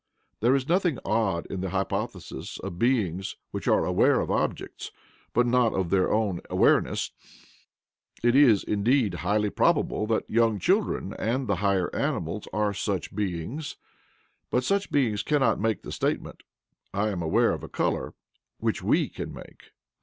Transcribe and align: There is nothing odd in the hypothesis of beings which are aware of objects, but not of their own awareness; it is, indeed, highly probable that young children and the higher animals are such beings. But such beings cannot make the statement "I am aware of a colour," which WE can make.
There 0.39 0.55
is 0.55 0.67
nothing 0.67 0.97
odd 1.05 1.45
in 1.45 1.61
the 1.61 1.69
hypothesis 1.69 2.57
of 2.61 2.79
beings 2.79 3.35
which 3.51 3.67
are 3.67 3.85
aware 3.85 4.19
of 4.19 4.31
objects, 4.31 4.89
but 5.31 5.45
not 5.45 5.75
of 5.75 5.91
their 5.91 6.11
own 6.11 6.41
awareness; 6.49 7.11
it 8.23 8.35
is, 8.35 8.63
indeed, 8.63 9.13
highly 9.13 9.51
probable 9.51 10.07
that 10.07 10.27
young 10.27 10.57
children 10.57 11.13
and 11.19 11.45
the 11.45 11.57
higher 11.57 11.95
animals 11.95 12.47
are 12.51 12.73
such 12.73 13.15
beings. 13.15 13.75
But 14.49 14.63
such 14.63 14.89
beings 14.91 15.21
cannot 15.21 15.59
make 15.59 15.83
the 15.83 15.91
statement 15.91 16.41
"I 16.95 17.09
am 17.09 17.21
aware 17.21 17.51
of 17.51 17.61
a 17.63 17.69
colour," 17.69 18.15
which 18.57 18.81
WE 18.81 19.07
can 19.07 19.31
make. 19.31 19.69